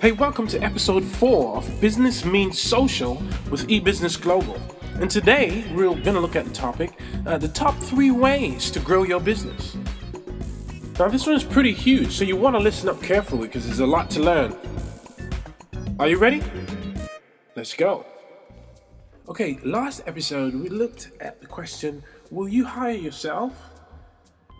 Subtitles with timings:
[0.00, 3.16] Hey, welcome to episode 4 of Business Means Social
[3.50, 4.56] with eBusiness Global.
[5.00, 6.92] And today we're going to look at the topic
[7.26, 9.76] uh, the top three ways to grow your business.
[11.00, 13.80] Now, this one is pretty huge, so you want to listen up carefully because there's
[13.80, 14.56] a lot to learn.
[15.98, 16.44] Are you ready?
[17.56, 18.06] Let's go.
[19.28, 23.52] Okay, last episode we looked at the question Will you hire yourself?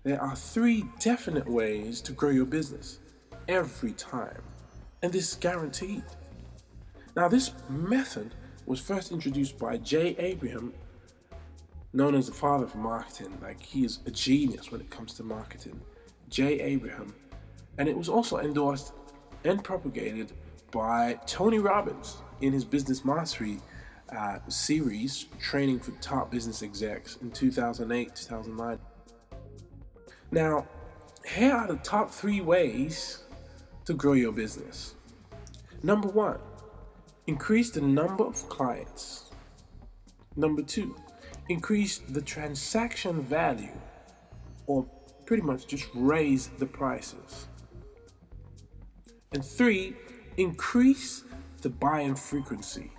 [0.03, 2.99] there are three definite ways to grow your business
[3.49, 4.43] every time.
[5.03, 6.05] And this is guaranteed.
[7.17, 8.35] Now, this method
[8.67, 10.75] was first introduced by Jay Abraham,
[11.93, 13.37] known as the father of marketing.
[13.43, 15.81] Like, he is a genius when it comes to marketing.
[16.29, 17.15] Jay Abraham.
[17.79, 18.93] And it was also endorsed
[19.45, 20.33] and propagated
[20.71, 23.59] by Tony Robbins in his Business Mastery
[24.17, 28.79] uh, series, training for top business execs in 2008 2009.
[30.31, 30.67] Now,
[31.27, 33.25] here are the top three ways
[33.85, 34.95] to grow your business.
[35.83, 36.39] Number one,
[37.27, 39.31] increase the number of clients.
[40.37, 40.95] Number two,
[41.49, 43.79] increase the transaction value,
[44.67, 44.87] or
[45.27, 47.49] pretty much just raise the prices.
[49.33, 49.95] And three,
[50.37, 51.25] increase
[51.63, 52.93] the buying frequency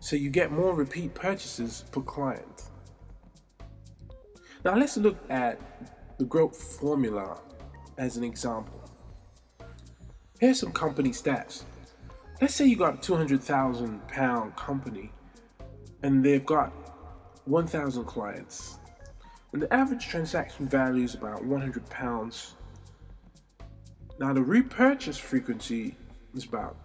[0.00, 2.64] so you get more repeat purchases per client.
[4.64, 5.60] Now let's look at
[6.18, 7.40] the growth formula
[7.96, 8.80] as an example.
[10.38, 11.64] Here's some company stats.
[12.40, 15.10] Let's say you got a 200,000 pound company
[16.02, 16.72] and they've got
[17.48, 18.78] 1,000 clients.
[19.52, 22.54] And the average transaction value is about 100 pounds
[24.18, 25.94] now the repurchase frequency
[26.34, 26.76] is about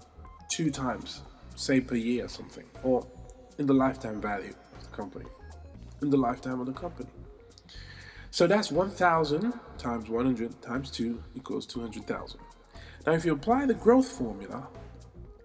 [0.49, 1.23] two times,
[1.55, 3.07] say per year or something, or
[3.57, 5.25] in the lifetime value of the company,
[6.03, 7.09] in the lifetime of the company.
[8.29, 12.39] So that's 1,000 times 100 times 2 equals 200,000.
[13.05, 14.67] Now, if you apply the growth formula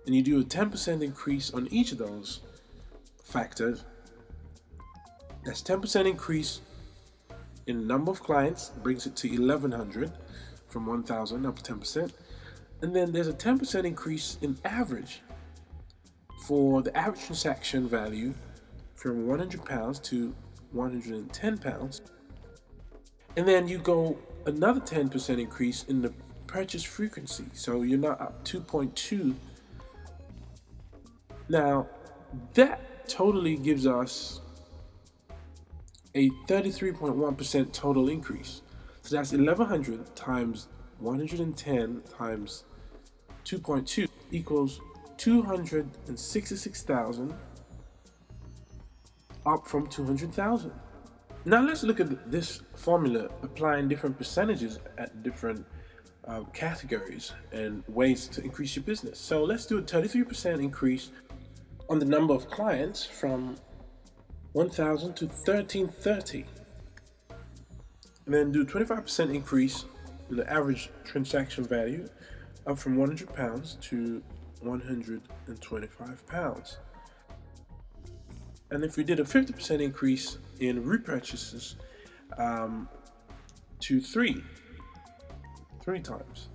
[0.05, 2.41] and you do a 10% increase on each of those
[3.23, 3.85] factors,
[5.45, 6.61] that's 10% increase
[7.67, 10.13] in number of clients, brings it to 1,100
[10.69, 12.13] from 1,000 up to 10%.
[12.83, 15.23] And then there's a 10% increase in average
[16.47, 18.35] for the average transaction value
[18.95, 20.35] from 100 pounds to
[20.73, 22.03] 110 pounds.
[23.37, 26.13] And then you go another 10% increase in the
[26.47, 27.45] purchase frequency.
[27.53, 29.35] So you're not up 2.2.
[31.49, 31.87] Now,
[32.55, 34.41] that totally gives us
[36.15, 38.63] a 33.1% total increase.
[39.03, 40.69] So that's 1100 times
[40.99, 42.65] 110 times
[43.45, 44.81] 2.2 equals
[45.17, 47.35] 266,000
[49.47, 50.71] up from 200,000.
[51.45, 55.65] Now let's look at this formula applying different percentages at different
[56.27, 59.19] uh, categories and ways to increase your business.
[59.19, 61.11] So let's do a 33% increase
[61.89, 63.57] on the number of clients from
[64.53, 66.45] 1,000 to 1330
[68.27, 69.85] and then do 25% increase
[70.29, 72.07] in the average transaction value
[72.67, 74.23] up from 100 pounds to
[74.61, 76.79] 125 pounds.
[78.71, 81.77] And if we did a 50% increase in repurchases
[82.37, 82.89] um,
[83.81, 84.43] to three,
[85.83, 86.49] three times,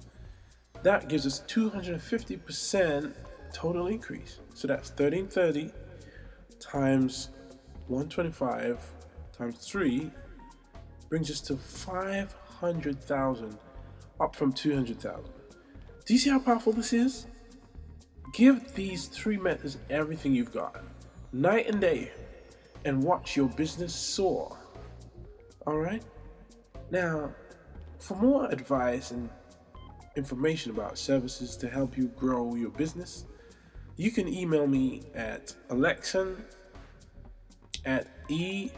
[0.84, 3.13] that gives us 250%
[3.51, 4.39] total increase.
[4.54, 5.72] So that's 1330
[6.60, 7.30] times
[7.88, 8.80] 125
[9.38, 10.10] times 3
[11.10, 13.58] brings us to 500,000
[14.20, 15.24] up from 200,000.
[16.06, 17.28] Do you see how powerful this is?
[18.34, 20.84] Give these three methods everything you've got,
[21.32, 22.12] night and day,
[22.86, 24.58] and watch your business soar.
[25.68, 26.04] All right?
[26.90, 27.34] Now,
[28.00, 29.30] for more advice and
[30.16, 33.26] information about services to help you grow your business,
[33.96, 36.44] you can email me at alexon
[37.86, 38.72] at e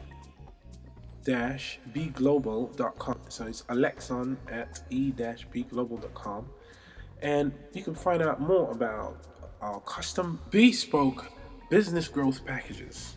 [1.25, 3.19] bglobal.com.
[3.29, 6.49] So it's alexon at e bglobal.com.
[7.21, 9.25] And you can find out more about
[9.61, 11.31] our custom bespoke
[11.69, 13.15] business growth packages.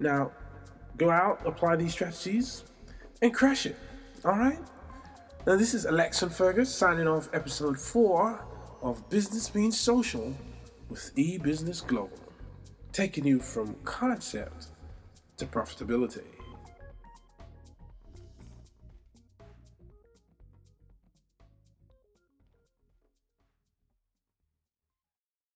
[0.00, 0.32] Now,
[0.96, 2.64] go out, apply these strategies,
[3.22, 3.76] and crush it.
[4.24, 4.58] All right?
[5.46, 8.44] Now, this is Alexon Fergus signing off episode four
[8.82, 10.34] of Business Being Social
[10.88, 12.18] with eBusiness Global,
[12.92, 14.68] taking you from concept
[15.36, 16.37] to profitability.